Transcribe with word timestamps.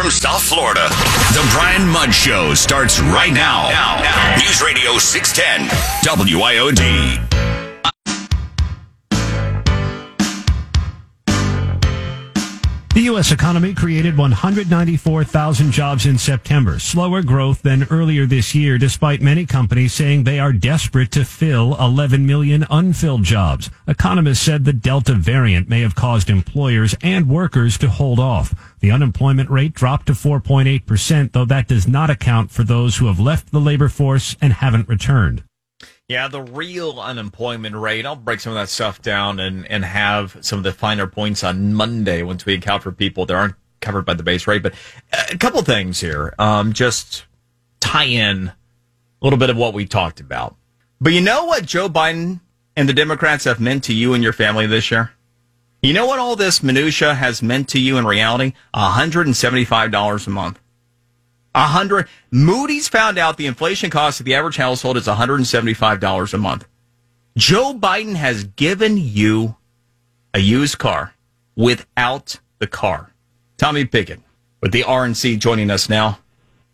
from 0.00 0.10
South 0.10 0.42
Florida. 0.42 0.88
The 1.32 1.48
Brian 1.52 1.88
Mudd 1.88 2.14
Show 2.14 2.54
starts 2.54 3.00
right 3.00 3.32
now. 3.32 3.68
Now, 3.68 4.00
now. 4.00 4.36
News 4.36 4.62
Radio 4.62 4.96
610 4.96 5.68
WIOD. 6.04 7.27
U.S. 13.08 13.32
economy 13.32 13.72
created 13.72 14.18
194,000 14.18 15.72
jobs 15.72 16.04
in 16.04 16.18
September, 16.18 16.78
slower 16.78 17.22
growth 17.22 17.62
than 17.62 17.86
earlier 17.90 18.26
this 18.26 18.54
year, 18.54 18.76
despite 18.76 19.22
many 19.22 19.46
companies 19.46 19.94
saying 19.94 20.24
they 20.24 20.38
are 20.38 20.52
desperate 20.52 21.10
to 21.12 21.24
fill 21.24 21.74
11 21.80 22.26
million 22.26 22.66
unfilled 22.70 23.22
jobs. 23.22 23.70
Economists 23.86 24.42
said 24.42 24.66
the 24.66 24.74
Delta 24.74 25.14
variant 25.14 25.70
may 25.70 25.80
have 25.80 25.94
caused 25.94 26.28
employers 26.28 26.94
and 27.00 27.30
workers 27.30 27.78
to 27.78 27.88
hold 27.88 28.20
off. 28.20 28.54
The 28.80 28.90
unemployment 28.90 29.48
rate 29.48 29.72
dropped 29.72 30.08
to 30.08 30.12
4.8%, 30.12 31.32
though 31.32 31.46
that 31.46 31.66
does 31.66 31.88
not 31.88 32.10
account 32.10 32.50
for 32.50 32.62
those 32.62 32.98
who 32.98 33.06
have 33.06 33.18
left 33.18 33.52
the 33.52 33.60
labor 33.60 33.88
force 33.88 34.36
and 34.42 34.52
haven't 34.52 34.86
returned. 34.86 35.44
Yeah, 36.08 36.28
the 36.28 36.40
real 36.40 36.98
unemployment 36.98 37.76
rate. 37.76 38.06
I'll 38.06 38.16
break 38.16 38.40
some 38.40 38.52
of 38.52 38.58
that 38.58 38.70
stuff 38.70 39.02
down 39.02 39.38
and, 39.38 39.70
and 39.70 39.84
have 39.84 40.38
some 40.40 40.58
of 40.58 40.62
the 40.62 40.72
finer 40.72 41.06
points 41.06 41.44
on 41.44 41.74
Monday 41.74 42.22
once 42.22 42.46
we 42.46 42.54
account 42.54 42.82
for 42.82 42.92
people 42.92 43.26
that 43.26 43.34
aren't 43.34 43.56
covered 43.82 44.06
by 44.06 44.14
the 44.14 44.22
base 44.22 44.46
rate. 44.46 44.62
But 44.62 44.72
a 45.12 45.36
couple 45.36 45.60
things 45.60 46.00
here. 46.00 46.34
Um, 46.38 46.72
just 46.72 47.26
tie 47.80 48.04
in 48.04 48.48
a 48.48 48.54
little 49.20 49.38
bit 49.38 49.50
of 49.50 49.58
what 49.58 49.74
we 49.74 49.84
talked 49.84 50.18
about. 50.18 50.56
But 50.98 51.12
you 51.12 51.20
know 51.20 51.44
what 51.44 51.66
Joe 51.66 51.90
Biden 51.90 52.40
and 52.74 52.88
the 52.88 52.94
Democrats 52.94 53.44
have 53.44 53.60
meant 53.60 53.84
to 53.84 53.94
you 53.94 54.14
and 54.14 54.24
your 54.24 54.32
family 54.32 54.66
this 54.66 54.90
year? 54.90 55.12
You 55.82 55.92
know 55.92 56.06
what 56.06 56.18
all 56.18 56.36
this 56.36 56.62
minutia 56.62 57.16
has 57.16 57.42
meant 57.42 57.68
to 57.68 57.78
you 57.78 57.98
in 57.98 58.06
reality? 58.06 58.54
$175 58.74 60.26
a 60.26 60.30
month. 60.30 60.58
A 61.54 61.66
hundred. 61.66 62.08
Moody's 62.30 62.88
found 62.88 63.18
out 63.18 63.36
the 63.36 63.46
inflation 63.46 63.90
cost 63.90 64.20
of 64.20 64.26
the 64.26 64.34
average 64.34 64.56
household 64.56 64.96
is 64.96 65.06
$175 65.06 66.34
a 66.34 66.38
month. 66.38 66.66
Joe 67.36 67.74
Biden 67.74 68.14
has 68.16 68.44
given 68.44 68.96
you 68.96 69.56
a 70.34 70.38
used 70.38 70.78
car 70.78 71.14
without 71.56 72.38
the 72.58 72.66
car. 72.66 73.12
Tommy 73.56 73.84
Pigott 73.84 74.20
with 74.60 74.72
the 74.72 74.82
RNC 74.82 75.38
joining 75.38 75.70
us 75.70 75.88
now. 75.88 76.18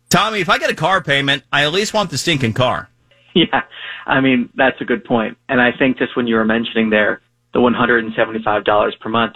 Tommy, 0.09 0.39
if 0.39 0.49
I 0.49 0.57
get 0.57 0.69
a 0.69 0.75
car 0.75 1.01
payment, 1.01 1.43
I 1.51 1.65
at 1.65 1.71
least 1.73 1.93
want 1.93 2.09
the 2.09 2.17
stinking 2.17 2.53
car. 2.53 2.89
Yeah, 3.37 3.63
I 4.05 4.21
mean 4.21 4.49
that's 4.55 4.79
a 4.79 4.85
good 4.85 5.03
point. 5.03 5.37
and 5.49 5.59
I 5.59 5.71
think 5.77 5.97
just 5.97 6.15
when 6.15 6.25
you 6.25 6.35
were 6.35 6.45
mentioning 6.45 6.89
there 6.89 7.19
the 7.53 7.59
$175 7.59 8.99
per 9.01 9.09
month, 9.09 9.35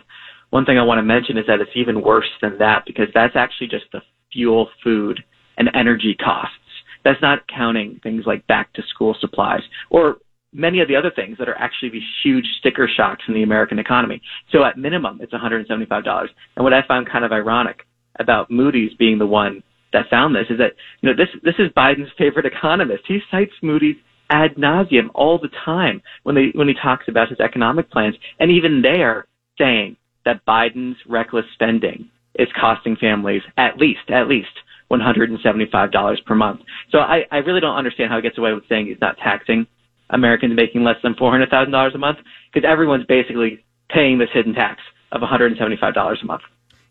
one 0.52 0.64
thing 0.64 0.78
I 0.78 0.84
want 0.84 1.00
to 1.00 1.04
mention 1.04 1.38
is 1.38 1.46
that 1.48 1.60
it's 1.60 1.72
even 1.76 2.02
worse 2.02 2.30
than 2.42 2.60
that 2.60 2.86
because 2.86 3.08
that's 3.14 3.36
actually 3.36 3.68
just 3.68 3.92
the 3.92 4.02
fuel, 4.32 4.70
food, 4.82 5.22
and 5.60 5.70
energy 5.76 6.16
costs. 6.16 6.56
That's 7.04 7.22
not 7.22 7.48
counting 7.48 8.00
things 8.02 8.24
like 8.26 8.48
back 8.48 8.74
to 8.74 8.82
school 8.90 9.16
supplies 9.20 9.62
or 9.90 10.18
many 10.52 10.80
of 10.82 10.88
the 10.88 10.96
other 10.96 11.12
things 11.16 11.38
that 11.38 11.48
are 11.48 11.58
actually 11.58 11.90
these 11.90 12.10
huge 12.24 12.46
sticker 12.60 12.90
shocks 12.94 13.24
in 13.28 13.34
the 13.34 13.44
American 13.44 13.80
economy. 13.80 14.22
So 14.52 14.64
at 14.64 14.78
minimum, 14.78 15.20
it's 15.22 15.34
$175. 15.34 16.28
And 16.56 16.64
what 16.64 16.74
I 16.74 16.82
found 16.88 17.10
kind 17.10 17.24
of 17.24 17.32
ironic 17.32 17.86
about 18.20 18.50
Moody's 18.50 18.94
being 18.98 19.20
the 19.20 19.28
one 19.28 19.64
that 19.94 20.10
found 20.10 20.36
this 20.36 20.48
is 20.50 20.58
that, 20.58 20.74
you 21.02 21.10
know, 21.10 21.16
this, 21.16 21.30
this 21.44 21.56
is 21.60 21.72
Biden's 21.78 22.12
favorite 22.18 22.46
economist. 22.46 23.04
He 23.08 23.20
cites 23.32 23.54
Moody's 23.62 23.96
ad 24.30 24.56
nauseum 24.56 25.10
all 25.16 25.40
the 25.40 25.50
time 25.66 26.02
when 26.24 26.36
they, 26.36 26.52
when 26.54 26.68
he 26.68 26.74
talks 26.74 27.08
about 27.08 27.30
his 27.30 27.40
economic 27.40 27.90
plans. 27.92 28.16
And 28.40 28.52
even 28.52 28.82
they're 28.82 29.26
saying 29.58 29.98
that 30.26 30.46
Biden's 30.46 30.98
reckless 31.08 31.46
spending 31.54 32.10
is 32.36 32.48
costing 32.60 32.96
families 32.96 33.42
at 33.58 33.78
least, 33.78 34.10
at 34.10 34.28
least 34.28 34.50
$175 34.92 36.26
per 36.26 36.36
month. 36.36 36.62
So 36.92 37.00
I, 37.00 37.26
I 37.32 37.38
really 37.38 37.60
don't 37.60 37.76
understand 37.76 38.10
how 38.10 38.18
he 38.18 38.22
gets 38.22 38.38
away 38.38 38.54
with 38.54 38.64
saying 38.68 38.88
he's 38.88 39.02
not 39.02 39.18
taxing 39.18 39.68
Americans 40.10 40.56
making 40.56 40.84
less 40.84 40.98
than 41.04 41.14
$400,000 41.14 41.96
a 41.96 41.98
month 41.98 42.18
because 42.52 42.68
everyone's 42.68 43.06
basically 43.06 43.64
paying 43.90 44.18
this 44.18 44.30
hidden 44.34 44.54
tax 44.54 44.82
of 45.12 45.22
$175 45.22 46.22
a 46.22 46.26
month. 46.26 46.42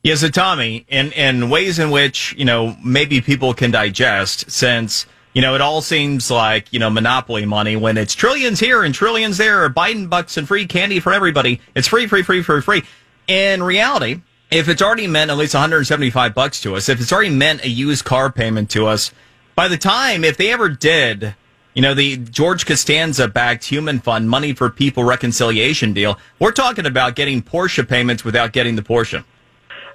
Yeah, 0.03 0.14
so 0.14 0.28
Tommy, 0.28 0.87
in, 0.88 1.12
in 1.12 1.50
ways 1.50 1.78
in 1.78 1.91
which, 1.91 2.34
you 2.38 2.44
know, 2.44 2.76
maybe 2.84 3.20
people 3.20 3.53
can 3.53 3.72
digest 3.72 4.50
since, 4.50 5.06
you 5.32 5.42
know, 5.42 5.56
it 5.56 5.60
all 5.60 5.82
seems 5.82 6.31
like, 6.31 6.72
you 6.72 6.78
know, 6.78 6.88
monopoly 6.88 7.47
money 7.47 7.75
when 7.75 7.97
it's 7.97 8.14
trillions 8.14 8.60
here 8.60 8.84
and 8.84 8.94
trillions 8.94 9.38
there, 9.38 9.64
or 9.64 9.70
Biden 9.70 10.08
bucks 10.08 10.37
and 10.37 10.47
free 10.47 10.66
candy 10.66 11.00
for 11.00 11.12
everybody. 11.12 11.60
It's 11.75 11.88
free, 11.88 12.06
free, 12.06 12.22
free, 12.22 12.42
free, 12.42 12.62
free. 12.62 12.82
In 13.26 13.62
reality, 13.62 14.20
if 14.50 14.69
it's 14.69 14.82
already 14.82 15.06
meant 15.06 15.31
at 15.31 15.36
least 15.36 15.54
175 15.54 16.34
bucks 16.34 16.60
to 16.62 16.75
us, 16.75 16.88
if 16.88 17.00
it's 17.00 17.12
already 17.12 17.31
meant 17.31 17.64
a 17.64 17.69
used 17.69 18.04
car 18.04 18.31
payment 18.32 18.70
to 18.70 18.86
us, 18.86 19.12
by 19.54 19.69
the 19.69 19.76
time, 19.76 20.25
if 20.25 20.36
they 20.36 20.53
ever 20.53 20.69
did, 20.69 21.34
you 21.75 21.82
know, 21.82 21.94
the 21.94 22.16
George 22.16 22.64
Costanza 22.64 23.28
backed 23.28 23.64
Human 23.64 23.98
Fund 23.98 24.31
Money 24.31 24.53
for 24.53 24.70
People 24.70 25.04
reconciliation 25.04 25.92
deal, 25.92 26.19
we're 26.38 26.53
talking 26.53 26.87
about 26.87 27.14
getting 27.14 27.42
Porsche 27.42 27.87
payments 27.87 28.25
without 28.25 28.53
getting 28.53 28.76
the 28.76 28.82
Porsche. 28.82 29.25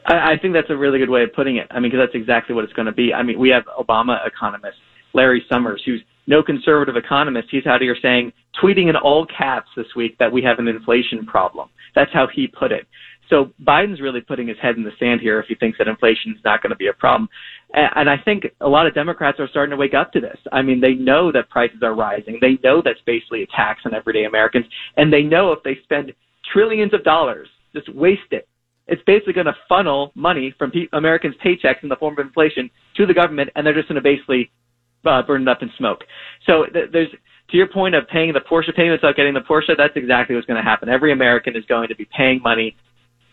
I, 0.05 0.33
I 0.33 0.37
think 0.37 0.53
that's 0.53 0.69
a 0.69 0.77
really 0.77 0.99
good 0.99 1.09
way 1.09 1.23
of 1.23 1.33
putting 1.33 1.57
it. 1.57 1.67
I 1.71 1.79
mean, 1.79 1.91
because 1.91 2.07
that's 2.07 2.15
exactly 2.15 2.53
what 2.53 2.63
it's 2.63 2.73
going 2.73 2.85
to 2.87 2.91
be. 2.91 3.13
I 3.13 3.23
mean, 3.23 3.39
we 3.39 3.49
have 3.49 3.63
Obama 3.79 4.25
economist 4.27 4.77
Larry 5.13 5.45
Summers, 5.49 5.81
who's 5.85 6.01
no 6.27 6.43
conservative 6.43 6.95
economist. 6.95 7.49
He's 7.51 7.65
out 7.65 7.81
here 7.81 7.95
saying, 8.01 8.33
tweeting 8.61 8.89
in 8.89 8.95
all 8.95 9.25
caps 9.25 9.69
this 9.75 9.87
week 9.95 10.17
that 10.19 10.31
we 10.31 10.41
have 10.43 10.59
an 10.59 10.67
inflation 10.67 11.25
problem. 11.25 11.69
That's 11.95 12.11
how 12.11 12.27
he 12.27 12.47
put 12.47 12.71
it. 12.71 12.87
So 13.29 13.51
Biden's 13.63 14.01
really 14.01 14.21
putting 14.21 14.47
his 14.47 14.57
head 14.61 14.75
in 14.75 14.83
the 14.83 14.91
sand 14.99 15.21
here 15.21 15.39
if 15.39 15.47
he 15.47 15.55
thinks 15.55 15.77
that 15.77 15.87
inflation 15.87 16.31
is 16.31 16.43
not 16.43 16.61
going 16.61 16.71
to 16.71 16.75
be 16.75 16.87
a 16.87 16.93
problem. 16.93 17.29
And 17.73 18.09
I 18.09 18.17
think 18.17 18.45
a 18.61 18.67
lot 18.67 18.85
of 18.85 18.93
Democrats 18.93 19.39
are 19.39 19.47
starting 19.47 19.71
to 19.71 19.77
wake 19.77 19.93
up 19.93 20.11
to 20.13 20.19
this. 20.19 20.37
I 20.51 20.61
mean, 20.61 20.79
they 20.79 20.93
know 20.93 21.31
that 21.31 21.49
prices 21.49 21.81
are 21.81 21.95
rising. 21.95 22.37
They 22.41 22.59
know 22.63 22.81
that's 22.83 22.99
basically 23.05 23.43
a 23.43 23.47
tax 23.47 23.81
on 23.85 23.93
everyday 23.93 24.25
Americans. 24.25 24.65
And 24.97 25.11
they 25.11 25.23
know 25.23 25.51
if 25.51 25.63
they 25.63 25.77
spend 25.83 26.13
trillions 26.51 26.93
of 26.93 27.03
dollars, 27.03 27.47
just 27.73 27.93
waste 27.95 28.31
it, 28.31 28.47
it's 28.87 29.01
basically 29.05 29.33
going 29.33 29.45
to 29.45 29.55
funnel 29.69 30.11
money 30.13 30.53
from 30.57 30.71
pe- 30.71 30.87
Americans' 30.93 31.35
paychecks 31.43 31.83
in 31.83 31.89
the 31.89 31.95
form 31.95 32.13
of 32.19 32.25
inflation 32.25 32.69
to 32.97 33.05
the 33.05 33.13
government, 33.13 33.49
and 33.55 33.65
they're 33.65 33.73
just 33.73 33.87
going 33.87 33.95
to 33.95 34.01
basically 34.01 34.51
uh, 35.05 35.21
burn 35.21 35.43
it 35.43 35.47
up 35.47 35.61
in 35.61 35.71
smoke. 35.77 36.03
So 36.45 36.65
th- 36.65 36.89
there's, 36.91 37.09
to 37.49 37.57
your 37.57 37.67
point 37.67 37.95
of 37.95 38.07
paying 38.07 38.33
the 38.33 38.41
Porsche 38.41 38.75
payments 38.75 39.01
without 39.01 39.15
getting 39.15 39.33
the 39.33 39.39
Porsche, 39.39 39.77
that's 39.77 39.95
exactly 39.95 40.35
what's 40.35 40.47
going 40.47 40.61
to 40.61 40.69
happen. 40.69 40.89
Every 40.89 41.13
American 41.13 41.55
is 41.55 41.63
going 41.65 41.87
to 41.87 41.95
be 41.95 42.07
paying 42.15 42.41
money 42.43 42.75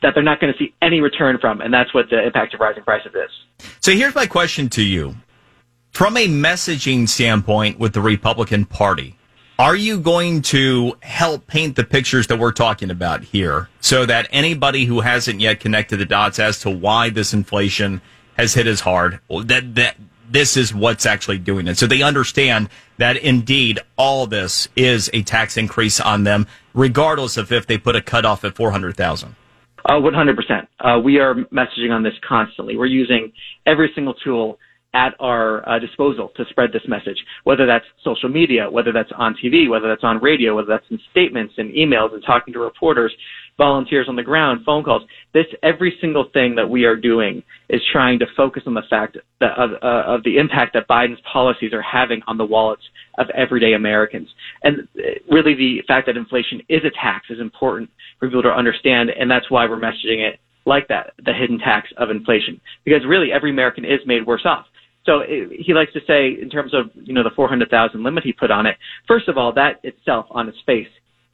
that 0.03 0.15
they're 0.15 0.23
not 0.23 0.41
going 0.41 0.53
to 0.53 0.59
see 0.59 0.75
any 0.81 1.01
return 1.01 1.39
from, 1.39 1.61
and 1.61 1.73
that's 1.73 1.93
what 1.93 2.09
the 2.11 2.23
impact 2.23 2.55
of 2.55 2.61
rising 2.61 2.83
prices 2.83 3.13
is. 3.15 3.67
So 3.81 3.93
here's 3.93 4.15
my 4.15 4.27
question 4.27 4.69
to 4.71 4.83
you. 4.83 5.17
From 5.93 6.17
a 6.17 6.29
messaging 6.29 7.09
standpoint 7.09 7.79
with 7.79 7.93
the 7.93 8.01
Republican 8.01 8.65
Party, 8.65 9.17
are 9.59 9.77
you 9.77 10.01
going 10.01 10.41
to 10.43 10.97
help 11.03 11.47
paint 11.47 11.77
the 11.77 11.85
pictures 11.85 12.29
that 12.29 12.39
we're 12.39 12.53
talking 12.53 12.91
about 12.91 13.25
here 13.25 13.69
so 13.81 14.07
that 14.07 14.27
anybody 14.31 14.87
who 14.87 15.01
hasn't 15.01 15.41
yet 15.41 15.61
connected 15.61 15.99
the 15.99 16.07
dots 16.07 16.39
as 16.39 16.61
to 16.61 16.71
why 16.71 17.11
this 17.11 17.35
inflation 17.35 18.01
has 18.39 18.55
hit 18.55 18.67
as 18.67 18.81
hard, 18.81 19.21
that, 19.29 19.75
that 19.75 19.97
this 20.31 20.57
is 20.57 20.75
what's 20.75 21.05
actually 21.05 21.37
doing 21.37 21.67
it. 21.69 21.77
So 21.77 21.87
they 21.87 22.01
understand 22.01 22.71
that 22.97 23.19
indeed 23.19 23.81
all 23.99 24.27
this 24.27 24.69
is 24.77 25.11
a 25.13 25.23
tax 25.23 25.59
increase 25.59 26.01
on 26.01 26.25
them, 26.25 26.47
regardless 26.73 27.37
of 27.37 27.53
if 27.53 27.67
they 27.67 27.77
put 27.77 27.97
a 27.97 28.01
cutoff 28.01 28.45
at 28.45 28.55
400,000. 28.55 29.35
Uh, 29.85 29.93
100%. 29.95 30.67
Uh, 30.81 31.01
we 31.01 31.19
are 31.19 31.35
messaging 31.53 31.91
on 31.91 32.03
this 32.03 32.15
constantly. 32.27 32.77
We're 32.77 32.87
using 32.87 33.33
every 33.67 33.91
single 33.95 34.15
tool 34.15 34.59
at 34.93 35.15
our 35.21 35.69
uh, 35.69 35.79
disposal 35.79 36.33
to 36.37 36.45
spread 36.51 36.73
this 36.73 36.83
message, 36.89 37.17
whether 37.45 37.65
that's 37.65 37.85
social 38.03 38.29
media, 38.29 38.69
whether 38.69 38.93
that's 38.93 39.13
on 39.17 39.37
TV, 39.43 39.71
whether 39.71 39.89
that's 39.89 40.03
on 40.03 40.21
radio, 40.21 40.57
whether 40.57 40.69
that's 40.69 40.85
in 40.91 40.99
statements 41.13 41.55
and 41.59 41.73
emails 41.73 42.13
and 42.13 42.25
talking 42.27 42.53
to 42.53 42.59
reporters, 42.59 43.13
volunteers 43.61 44.07
on 44.09 44.17
the 44.17 44.23
ground, 44.23 44.63
phone 44.65 44.83
calls. 44.83 45.03
This 45.35 45.45
every 45.63 45.95
single 46.01 46.25
thing 46.33 46.55
that 46.55 46.69
we 46.69 46.85
are 46.85 46.97
doing 46.97 47.43
is 47.69 47.83
trying 47.93 48.19
to 48.21 48.27
focus 48.35 48.63
on 48.67 48.73
the 48.73 48.83
fact 48.89 49.19
that 49.41 49.53
of, 49.59 49.73
uh, 49.83 50.15
of 50.15 50.25
the 50.25 50.39
impact 50.39 50.73
that 50.73 50.89
Biden's 50.89 51.21
policies 51.31 51.75
are 51.75 51.83
having 51.83 52.23
on 52.27 52.39
the 52.39 52.45
wallets 52.45 52.83
of 53.19 53.27
everyday 53.37 53.75
Americans. 53.75 54.29
And 54.63 54.89
uh, 54.97 55.03
really, 55.31 55.55
the 55.55 55.83
fact 55.87 56.07
that 56.07 56.17
inflation 56.17 56.63
is 56.71 56.81
a 56.87 56.91
tax 56.91 57.27
is 57.29 57.39
important 57.39 57.91
for 58.19 58.29
people 58.29 58.43
to 58.45 58.49
understand, 58.49 59.11
and 59.11 59.31
that's 59.31 59.51
why 59.51 59.67
we're 59.67 59.79
messaging 59.79 60.27
it 60.27 60.41
like 60.65 60.89
that, 60.89 61.13
the 61.23 61.35
hidden 61.35 61.59
tax 61.59 61.89
of 61.99 62.09
inflation, 62.09 62.61
because 62.85 63.01
really 63.07 63.29
every 63.31 63.51
American 63.51 63.85
is 63.85 64.01
made 64.07 64.27
worse 64.27 64.47
off. 64.47 64.65
So 65.05 65.21
it, 65.21 65.61
he 65.67 65.75
likes 65.75 65.93
to 65.93 66.01
say, 66.07 66.41
in 66.41 66.49
terms 66.49 66.73
of 66.73 66.91
you 66.95 67.13
know 67.13 67.23
the 67.23 67.37
400,000 67.37 68.03
limit 68.03 68.25
he 68.25 68.33
put 68.33 68.51
on 68.51 68.65
it. 68.65 68.77
First 69.07 69.29
of 69.29 69.37
all, 69.37 69.53
that 69.53 69.81
itself 69.83 70.27
on 70.31 70.49
its 70.49 70.59
face 70.65 70.89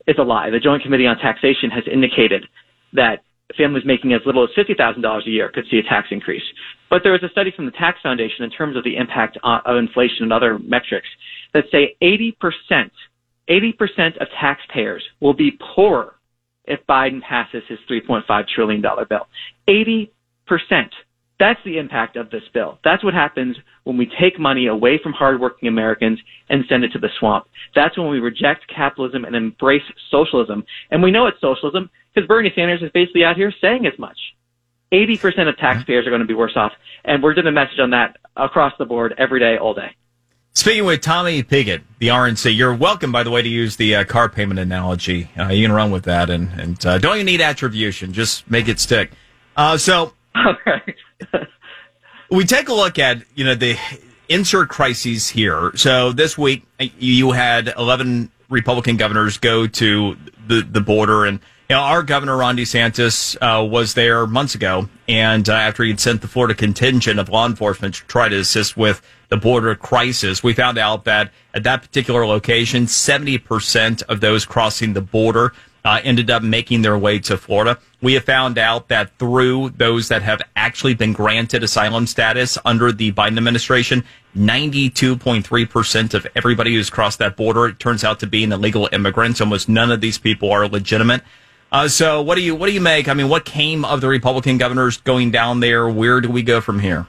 is 0.06 0.16
a 0.18 0.22
lie. 0.22 0.50
The 0.50 0.60
Joint 0.60 0.82
Committee 0.82 1.06
on 1.06 1.18
Taxation 1.18 1.70
has 1.70 1.84
indicated 1.90 2.44
that 2.92 3.22
families 3.56 3.84
making 3.84 4.12
as 4.12 4.20
little 4.26 4.44
as 4.44 4.50
$50,000 4.56 5.26
a 5.26 5.30
year 5.30 5.50
could 5.52 5.64
see 5.70 5.78
a 5.78 5.82
tax 5.82 6.08
increase. 6.10 6.42
But 6.90 7.02
there 7.02 7.12
was 7.12 7.22
a 7.22 7.28
study 7.28 7.52
from 7.54 7.66
the 7.66 7.72
Tax 7.72 7.98
Foundation 8.02 8.44
in 8.44 8.50
terms 8.50 8.76
of 8.76 8.84
the 8.84 8.96
impact 8.96 9.38
of 9.42 9.76
inflation 9.76 10.22
and 10.22 10.32
other 10.32 10.58
metrics 10.58 11.08
that 11.54 11.64
say 11.70 11.96
80%, 12.02 12.90
80% 13.48 14.16
of 14.20 14.28
taxpayers 14.40 15.02
will 15.20 15.34
be 15.34 15.58
poorer 15.74 16.14
if 16.64 16.80
Biden 16.88 17.22
passes 17.22 17.62
his 17.68 17.78
$3.5 17.88 18.48
trillion 18.48 18.82
bill. 18.82 19.28
80%. 19.68 20.08
That's 21.38 21.60
the 21.64 21.78
impact 21.78 22.16
of 22.16 22.30
this 22.30 22.42
bill. 22.54 22.78
That's 22.82 23.04
what 23.04 23.12
happens 23.12 23.56
when 23.84 23.98
we 23.98 24.10
take 24.20 24.38
money 24.38 24.66
away 24.66 24.98
from 25.02 25.12
hardworking 25.12 25.68
Americans 25.68 26.18
and 26.48 26.64
send 26.68 26.84
it 26.84 26.92
to 26.92 26.98
the 26.98 27.10
swamp. 27.18 27.46
That's 27.74 27.98
when 27.98 28.08
we 28.08 28.20
reject 28.20 28.66
capitalism 28.74 29.24
and 29.24 29.36
embrace 29.36 29.82
socialism. 30.10 30.64
And 30.90 31.02
we 31.02 31.10
know 31.10 31.26
it's 31.26 31.40
socialism 31.40 31.90
because 32.14 32.26
Bernie 32.26 32.52
Sanders 32.54 32.82
is 32.82 32.90
basically 32.92 33.24
out 33.24 33.36
here 33.36 33.52
saying 33.60 33.86
as 33.86 33.98
much. 33.98 34.16
80% 34.92 35.48
of 35.48 35.58
taxpayers 35.58 36.06
are 36.06 36.10
going 36.10 36.20
to 36.20 36.26
be 36.26 36.34
worse 36.34 36.56
off. 36.56 36.72
And 37.04 37.22
we're 37.22 37.34
doing 37.34 37.46
a 37.46 37.52
message 37.52 37.80
on 37.80 37.90
that 37.90 38.16
across 38.36 38.72
the 38.78 38.84
board 38.86 39.14
every 39.18 39.40
day, 39.40 39.58
all 39.58 39.74
day. 39.74 39.94
Speaking 40.54 40.86
with 40.86 41.02
Tommy 41.02 41.42
Pigott, 41.42 41.82
the 41.98 42.08
RNC, 42.08 42.56
you're 42.56 42.74
welcome, 42.74 43.12
by 43.12 43.22
the 43.22 43.30
way, 43.30 43.42
to 43.42 43.48
use 43.48 43.76
the 43.76 43.94
uh, 43.94 44.04
car 44.04 44.30
payment 44.30 44.58
analogy. 44.58 45.28
Uh, 45.38 45.48
you 45.48 45.66
can 45.66 45.74
run 45.74 45.90
with 45.90 46.04
that, 46.04 46.30
and, 46.30 46.48
and 46.58 46.86
uh, 46.86 46.96
don't 46.96 47.18
you 47.18 47.24
need 47.24 47.42
attribution. 47.42 48.14
Just 48.14 48.50
make 48.50 48.66
it 48.66 48.80
stick. 48.80 49.10
Uh, 49.54 49.76
so, 51.32 51.38
we 52.30 52.44
take 52.44 52.68
a 52.68 52.74
look 52.74 52.98
at 52.98 53.22
you 53.34 53.44
know 53.44 53.54
the 53.54 53.78
insert 54.28 54.68
crises 54.68 55.28
here. 55.28 55.72
So 55.76 56.12
this 56.12 56.36
week 56.36 56.64
you 56.78 57.32
had 57.32 57.72
11 57.76 58.30
Republican 58.48 58.96
governors 58.96 59.38
go 59.38 59.66
to 59.66 60.16
the 60.46 60.62
the 60.62 60.80
border, 60.80 61.24
and 61.24 61.40
you 61.68 61.76
know 61.76 61.82
our 61.82 62.02
governor 62.02 62.36
Ron 62.36 62.56
DeSantis 62.56 63.36
uh, 63.40 63.64
was 63.64 63.94
there 63.94 64.26
months 64.26 64.54
ago, 64.54 64.88
and 65.08 65.48
uh, 65.48 65.52
after 65.52 65.82
he'd 65.84 66.00
sent 66.00 66.20
the 66.20 66.28
Florida 66.28 66.54
contingent 66.54 67.18
of 67.18 67.28
law 67.28 67.46
enforcement 67.46 67.94
to 67.96 68.04
try 68.04 68.28
to 68.28 68.36
assist 68.36 68.76
with 68.76 69.02
the 69.28 69.36
border 69.36 69.74
crisis, 69.74 70.42
we 70.42 70.52
found 70.52 70.78
out 70.78 71.04
that 71.04 71.32
at 71.52 71.64
that 71.64 71.82
particular 71.82 72.26
location, 72.26 72.86
70 72.86 73.38
percent 73.38 74.02
of 74.02 74.20
those 74.20 74.44
crossing 74.44 74.92
the 74.92 75.00
border 75.00 75.52
uh, 75.86 76.00
ended 76.02 76.28
up 76.30 76.42
making 76.42 76.82
their 76.82 76.98
way 76.98 77.20
to 77.20 77.36
Florida. 77.36 77.78
We 78.02 78.14
have 78.14 78.24
found 78.24 78.58
out 78.58 78.88
that 78.88 79.16
through 79.20 79.70
those 79.70 80.08
that 80.08 80.20
have 80.22 80.42
actually 80.56 80.94
been 80.94 81.12
granted 81.12 81.62
asylum 81.62 82.08
status 82.08 82.58
under 82.64 82.90
the 82.90 83.12
Biden 83.12 83.38
administration, 83.38 84.04
92.3% 84.36 86.14
of 86.14 86.26
everybody 86.34 86.74
who's 86.74 86.90
crossed 86.90 87.20
that 87.20 87.36
border 87.36 87.72
turns 87.72 88.02
out 88.02 88.18
to 88.18 88.26
be 88.26 88.42
an 88.42 88.52
illegal 88.52 88.88
immigrant. 88.90 89.40
Almost 89.40 89.68
none 89.68 89.92
of 89.92 90.00
these 90.00 90.18
people 90.18 90.50
are 90.50 90.66
legitimate. 90.66 91.22
Uh, 91.70 91.86
so 91.86 92.20
what 92.20 92.34
do 92.34 92.42
you 92.42 92.56
what 92.56 92.66
do 92.66 92.72
you 92.72 92.80
make? 92.80 93.08
I 93.08 93.14
mean, 93.14 93.28
what 93.28 93.44
came 93.44 93.84
of 93.84 94.00
the 94.00 94.08
Republican 94.08 94.58
governors 94.58 94.96
going 94.98 95.30
down 95.30 95.60
there? 95.60 95.88
Where 95.88 96.20
do 96.20 96.28
we 96.28 96.42
go 96.42 96.60
from 96.60 96.80
here? 96.80 97.06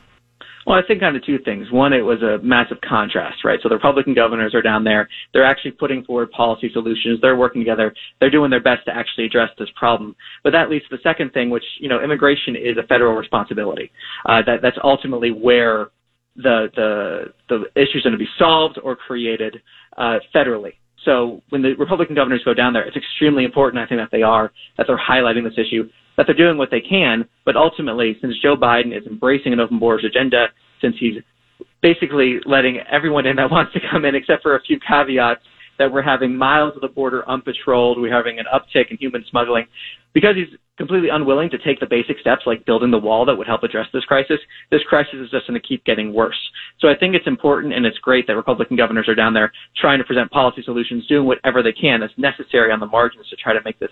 Well, 0.68 0.78
I 0.78 0.86
think 0.86 1.00
kind 1.00 1.16
of 1.16 1.24
two 1.24 1.40
things. 1.46 1.72
One, 1.72 1.94
it 1.94 2.02
was 2.02 2.22
a 2.22 2.44
massive 2.44 2.80
contrast, 2.81 3.46
right? 3.46 3.58
So 3.64 3.69
the 3.69 3.75
Republican 3.75 4.14
governors 4.14 4.54
are 4.54 4.62
down 4.62 4.84
there. 4.84 5.08
They're 5.31 5.46
actually 5.46 5.72
putting 5.72 6.04
forward 6.04 6.30
policy 6.31 6.69
solutions. 6.74 7.19
They're 7.22 7.38
working 7.38 7.62
together. 7.62 7.96
They're 8.19 8.30
doing 8.30 8.52
their 8.52 8.62
best 8.62 8.84
to 8.88 8.94
actually 8.94 9.28
address 9.28 9.50
this 9.58 9.69
problem. 9.78 10.14
But 10.44 10.52
that 10.52 10.69
leads 10.69 10.84
to 10.90 10.98
the 10.98 11.02
second 11.04 11.31
thing, 11.31 11.50
which, 11.50 11.64
you 11.80 11.88
know, 11.88 12.04
immigration 12.04 12.58
is 12.58 12.75
a 12.78 12.86
federal 12.86 13.16
responsibility. 13.16 13.94
Uh, 14.25 14.42
that, 14.46 14.58
that's 14.62 14.75
ultimately 14.84 15.31
where 15.31 15.88
the, 16.36 16.68
the, 16.75 17.34
the 17.48 17.81
issues 17.81 18.06
are 18.06 18.10
going 18.10 18.19
to 18.19 18.25
be 18.25 18.30
solved 18.38 18.78
or 18.84 18.98
created, 18.98 19.62
uh, 19.96 20.18
federally. 20.36 20.74
So 21.06 21.42
when 21.48 21.62
the 21.62 21.75
Republican 21.75 22.14
governors 22.14 22.42
go 22.44 22.54
down 22.54 22.74
there, 22.74 22.84
it's 22.84 22.98
extremely 22.98 23.46
important, 23.46 23.81
I 23.81 23.88
think, 23.88 24.02
that 24.02 24.10
they 24.12 24.24
are, 24.24 24.52
that 24.78 24.88
they're 24.88 25.00
highlighting 25.00 25.46
this 25.46 25.58
issue, 25.58 25.90
that 26.18 26.25
they're 26.25 26.36
doing 26.36 26.58
what 26.58 26.69
they 26.72 26.81
can. 26.81 27.28
But 27.46 27.56
ultimately, 27.56 28.18
since 28.22 28.34
Joe 28.42 28.56
Biden 28.56 28.96
is 28.98 29.06
embracing 29.08 29.54
an 29.54 29.60
open 29.60 29.80
borders 29.80 30.06
agenda, 30.06 30.48
since 30.81 30.96
he's 31.00 31.16
basically 31.81 32.40
letting 32.46 32.80
everyone 32.92 33.25
in 33.25 33.36
that 33.38 33.52
wants 33.52 33.74
to 33.74 33.80
come 33.92 34.06
in, 34.06 34.16
except 34.16 34.44
for 34.44 34.56
a 34.56 34.62
few 34.62 34.80
caveats, 34.80 35.42
that 35.80 35.92
we're 35.92 36.02
having 36.02 36.36
miles 36.36 36.74
of 36.75 36.81
the 36.81 36.88
border 36.88 37.24
unpatrolled, 37.28 38.02
we're 38.02 38.14
having 38.14 38.40
an 38.40 38.46
uptick 38.54 38.90
in 38.90 38.98
human 38.98 39.24
smuggling, 39.30 39.66
because 40.14 40.36
he's 40.36 40.58
completely 40.78 41.10
unwilling 41.10 41.50
to 41.50 41.58
take 41.60 41.80
the 41.80 41.86
basic 41.86 42.19
steps 42.19 42.44
like 42.46 42.66
building 42.66 42.92
the 42.92 42.98
wall 42.98 43.25
that 43.25 43.36
would 43.36 43.48
help 43.48 43.64
address 43.64 43.88
this 43.94 44.04
crisis, 44.06 44.40
this 44.72 44.81
crisis 44.88 45.16
is 45.16 45.30
just 45.30 45.48
going 45.48 45.60
to 45.60 45.68
keep 45.68 45.84
getting 45.86 46.14
worse. 46.14 46.38
So 46.80 46.88
I 46.88 46.96
think 46.96 47.16
it's 47.16 47.28
important 47.28 47.74
and 47.74 47.86
it's 47.86 47.98
great 48.00 48.28
that 48.28 48.36
Republican 48.36 48.78
governors 48.78 49.08
are 49.08 49.16
down 49.16 49.34
there 49.34 49.52
trying 49.80 50.00
to 50.00 50.04
present 50.04 50.31
policy 50.31 50.62
solutions, 50.64 51.06
doing 51.08 51.25
whatever 51.25 51.62
they 51.62 51.72
can 51.72 52.00
that's 52.00 52.14
necessary 52.18 52.72
on 52.72 52.80
the 52.80 52.86
margins 52.86 53.28
to 53.30 53.36
try 53.36 53.54
to 53.54 53.60
make 53.66 53.80
this 53.80 53.92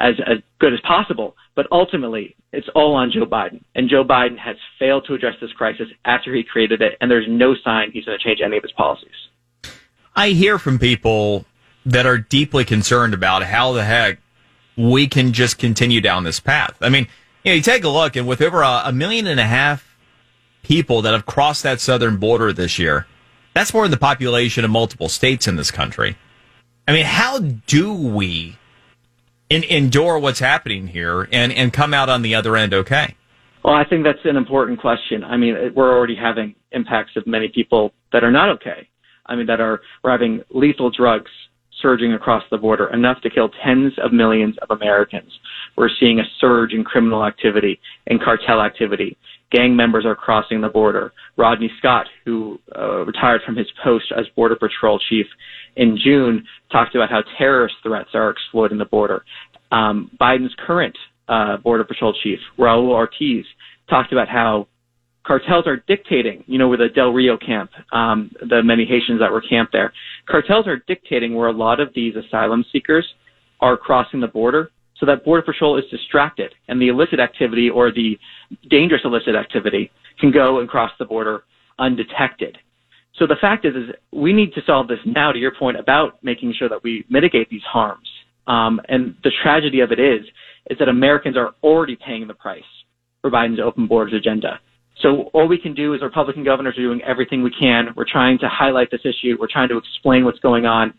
as, 0.00 0.14
as 0.26 0.38
good 0.58 0.72
as 0.72 0.80
possible. 0.80 1.36
But 1.54 1.66
ultimately, 1.70 2.34
it's 2.52 2.68
all 2.74 2.94
on 2.94 3.12
Joe 3.12 3.26
Biden. 3.26 3.62
And 3.74 3.88
Joe 3.88 4.02
Biden 4.02 4.38
has 4.38 4.56
failed 4.78 5.04
to 5.06 5.14
address 5.14 5.34
this 5.40 5.52
crisis 5.52 5.88
after 6.04 6.34
he 6.34 6.42
created 6.42 6.82
it, 6.82 6.96
and 7.00 7.10
there's 7.10 7.26
no 7.28 7.54
sign 7.62 7.92
he's 7.92 8.06
going 8.06 8.18
to 8.18 8.24
change 8.24 8.40
any 8.44 8.56
of 8.56 8.62
his 8.62 8.72
policies. 8.72 9.10
I 10.16 10.30
hear 10.30 10.58
from 10.58 10.78
people 10.78 11.44
that 11.86 12.06
are 12.06 12.18
deeply 12.18 12.64
concerned 12.64 13.14
about 13.14 13.44
how 13.44 13.72
the 13.72 13.84
heck 13.84 14.18
we 14.76 15.06
can 15.06 15.32
just 15.32 15.58
continue 15.58 16.00
down 16.00 16.24
this 16.24 16.40
path. 16.40 16.76
I 16.80 16.88
mean, 16.88 17.06
you 17.44 17.52
know, 17.52 17.56
you 17.56 17.62
take 17.62 17.84
a 17.84 17.88
look, 17.88 18.16
and 18.16 18.26
with 18.26 18.40
over 18.42 18.62
a, 18.62 18.82
a 18.86 18.92
million 18.92 19.26
and 19.26 19.40
a 19.40 19.46
half 19.46 19.96
people 20.62 21.02
that 21.02 21.12
have 21.12 21.26
crossed 21.26 21.62
that 21.62 21.80
southern 21.80 22.16
border 22.16 22.52
this 22.52 22.78
year, 22.78 23.06
that's 23.54 23.72
more 23.72 23.84
than 23.84 23.90
the 23.90 23.96
population 23.96 24.64
of 24.64 24.70
multiple 24.70 25.08
states 25.08 25.48
in 25.48 25.56
this 25.56 25.70
country. 25.70 26.16
I 26.86 26.92
mean, 26.92 27.04
how 27.04 27.38
do 27.38 27.92
we 27.92 28.58
in, 29.50 29.64
endure 29.64 30.18
what's 30.18 30.38
happening 30.38 30.86
here 30.86 31.28
and, 31.32 31.52
and 31.52 31.72
come 31.72 31.92
out 31.92 32.08
on 32.08 32.22
the 32.22 32.34
other 32.34 32.56
end 32.56 32.72
okay? 32.72 33.14
Well, 33.62 33.74
I 33.74 33.84
think 33.84 34.04
that's 34.04 34.24
an 34.24 34.36
important 34.36 34.80
question. 34.80 35.22
I 35.22 35.36
mean, 35.36 35.54
we're 35.74 35.94
already 35.94 36.16
having 36.16 36.54
impacts 36.72 37.12
of 37.16 37.26
many 37.26 37.48
people 37.48 37.92
that 38.12 38.24
are 38.24 38.30
not 38.30 38.48
okay. 38.50 38.88
I 39.26 39.36
mean, 39.36 39.46
that 39.46 39.60
are, 39.60 39.80
we're 40.02 40.12
having 40.12 40.42
lethal 40.50 40.90
drugs 40.90 41.30
surging 41.82 42.12
across 42.12 42.42
the 42.50 42.58
border, 42.58 42.92
enough 42.92 43.20
to 43.22 43.30
kill 43.30 43.50
tens 43.64 43.92
of 44.02 44.12
millions 44.12 44.56
of 44.62 44.70
Americans. 44.70 45.30
We're 45.76 45.90
seeing 45.98 46.20
a 46.20 46.24
surge 46.38 46.72
in 46.72 46.84
criminal 46.84 47.24
activity 47.24 47.80
and 48.06 48.20
cartel 48.20 48.60
activity. 48.60 49.16
Gang 49.50 49.74
members 49.74 50.04
are 50.04 50.14
crossing 50.14 50.60
the 50.60 50.68
border. 50.68 51.12
Rodney 51.36 51.70
Scott, 51.78 52.06
who 52.24 52.58
uh, 52.76 53.04
retired 53.04 53.40
from 53.44 53.56
his 53.56 53.66
post 53.82 54.12
as 54.16 54.26
Border 54.36 54.56
Patrol 54.56 55.00
chief 55.08 55.26
in 55.76 55.98
June, 56.02 56.44
talked 56.70 56.94
about 56.94 57.10
how 57.10 57.22
terrorist 57.38 57.76
threats 57.82 58.10
are 58.14 58.30
exploiting 58.30 58.78
the 58.78 58.84
border. 58.84 59.24
Um, 59.72 60.10
Biden's 60.20 60.54
current 60.66 60.96
uh, 61.28 61.56
Border 61.58 61.84
Patrol 61.84 62.14
chief, 62.22 62.38
Raul 62.58 62.88
Ortiz, 62.88 63.44
talked 63.88 64.12
about 64.12 64.28
how 64.28 64.66
cartels 65.24 65.66
are 65.66 65.76
dictating, 65.86 66.42
you 66.46 66.58
know, 66.58 66.68
where 66.68 66.78
the 66.78 66.88
Del 66.88 67.12
Rio 67.12 67.36
camp, 67.36 67.70
um, 67.92 68.30
the 68.48 68.62
many 68.62 68.84
Haitians 68.84 69.20
that 69.20 69.30
were 69.30 69.42
camped 69.42 69.72
there, 69.72 69.92
cartels 70.28 70.66
are 70.66 70.82
dictating 70.86 71.34
where 71.34 71.48
a 71.48 71.52
lot 71.52 71.80
of 71.80 71.90
these 71.94 72.14
asylum 72.16 72.64
seekers 72.72 73.06
are 73.60 73.76
crossing 73.76 74.20
the 74.20 74.26
border 74.26 74.70
so 74.98 75.06
that 75.06 75.24
Border 75.24 75.42
Patrol 75.42 75.78
is 75.78 75.84
distracted 75.90 76.52
and 76.68 76.80
the 76.80 76.88
illicit 76.88 77.20
activity 77.20 77.70
or 77.70 77.90
the 77.90 78.18
dangerous 78.68 79.02
illicit 79.04 79.34
activity 79.34 79.90
can 80.18 80.30
go 80.30 80.60
and 80.60 80.68
cross 80.68 80.90
the 80.98 81.04
border 81.04 81.44
undetected. 81.78 82.58
So 83.20 83.26
the 83.26 83.36
fact 83.38 83.66
is, 83.66 83.74
is 83.76 83.94
we 84.12 84.32
need 84.32 84.54
to 84.54 84.62
solve 84.66 84.88
this 84.88 84.98
now 85.04 85.30
to 85.30 85.38
your 85.38 85.52
point 85.54 85.78
about 85.78 86.24
making 86.24 86.54
sure 86.58 86.70
that 86.70 86.82
we 86.82 87.04
mitigate 87.10 87.50
these 87.50 87.62
harms. 87.70 88.08
Um, 88.46 88.80
and 88.88 89.14
the 89.22 89.30
tragedy 89.42 89.80
of 89.80 89.92
it 89.92 90.00
is, 90.00 90.24
is 90.70 90.78
that 90.78 90.88
Americans 90.88 91.36
are 91.36 91.54
already 91.62 91.96
paying 91.96 92.26
the 92.26 92.34
price 92.34 92.64
for 93.20 93.30
Biden's 93.30 93.60
open 93.62 93.86
borders 93.86 94.14
agenda. 94.14 94.58
So 95.02 95.30
all 95.34 95.46
we 95.46 95.58
can 95.58 95.74
do 95.74 95.92
is 95.92 96.00
Republican 96.00 96.44
governors 96.44 96.78
are 96.78 96.82
doing 96.82 97.02
everything 97.06 97.42
we 97.42 97.50
can. 97.50 97.88
We're 97.94 98.08
trying 98.10 98.38
to 98.38 98.48
highlight 98.48 98.90
this 98.90 99.02
issue. 99.04 99.36
We're 99.38 99.52
trying 99.52 99.68
to 99.68 99.76
explain 99.76 100.24
what's 100.24 100.40
going 100.40 100.64
on. 100.64 100.94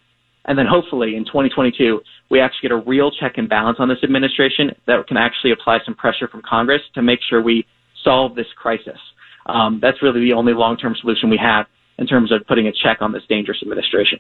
And 0.46 0.58
then 0.58 0.68
hopefully 0.70 1.16
in 1.16 1.26
2022, 1.26 2.02
we 2.30 2.40
actually 2.40 2.70
get 2.70 2.72
a 2.72 2.78
real 2.88 3.10
check 3.10 3.34
and 3.38 3.50
balance 3.50 3.78
on 3.80 3.90
this 3.90 4.00
administration 4.04 4.72
that 4.86 5.08
can 5.08 5.18
actually 5.18 5.54
apply 5.54 5.80
some 5.86 5.96
pressure 5.96 6.28
from 6.28 6.44
Congress 6.48 6.82
to 6.94 7.02
make 7.02 7.20
sure 7.28 7.42
we 7.42 7.66
solve 8.04 8.36
this 8.36 8.48
crisis. 8.58 9.00
Um, 9.48 9.80
that's 9.82 10.04
really 10.04 10.22
the 10.22 10.34
only 10.34 10.54
long-term 10.54 10.96
solution 11.02 11.28
we 11.28 11.40
have 11.42 11.66
in 11.98 12.08
terms 12.08 12.32
of 12.32 12.46
putting 12.48 12.68
a 12.68 12.72
check 12.72 13.02
on 13.02 13.12
this 13.12 13.24
dangerous 13.30 13.60
administration. 13.62 14.20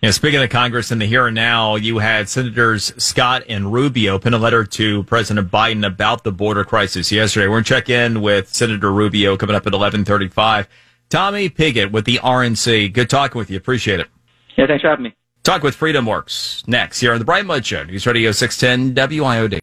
Yeah, 0.00 0.12
speaking 0.12 0.40
of 0.40 0.48
Congress 0.48 0.92
in 0.92 1.00
the 1.00 1.06
here 1.06 1.26
and 1.26 1.34
now, 1.34 1.74
you 1.74 1.98
had 1.98 2.28
Senators 2.28 2.92
Scott 3.02 3.42
and 3.48 3.72
Rubio 3.72 4.20
pen 4.20 4.32
a 4.32 4.38
letter 4.38 4.64
to 4.64 5.02
President 5.02 5.50
Biden 5.50 5.84
about 5.84 6.22
the 6.22 6.30
border 6.30 6.62
crisis 6.64 7.10
yesterday. 7.10 7.48
We're 7.48 7.54
going 7.54 7.64
to 7.64 7.68
check 7.68 7.88
in 7.88 8.20
with 8.22 8.48
Senator 8.54 8.92
Rubio 8.92 9.36
coming 9.36 9.56
up 9.56 9.66
at 9.66 9.72
1135. 9.72 10.68
Tommy 11.08 11.50
Pigott 11.50 11.90
with 11.90 12.04
the 12.04 12.18
RNC. 12.18 12.92
Good 12.92 13.10
talking 13.10 13.38
with 13.40 13.50
you. 13.50 13.56
Appreciate 13.56 13.98
it. 13.98 14.06
Yeah, 14.56 14.68
thanks 14.68 14.82
for 14.82 14.88
having 14.88 15.04
me. 15.04 15.14
Talk 15.42 15.62
with 15.62 15.74
Freedom 15.74 16.04
Works 16.04 16.62
next 16.66 17.00
here 17.00 17.12
on 17.12 17.18
the 17.18 17.24
Brian 17.24 17.46
Mudd 17.46 17.64
Show, 17.64 17.82
News 17.82 18.06
Radio 18.06 18.32
610 18.32 18.94
WIOD. 19.08 19.54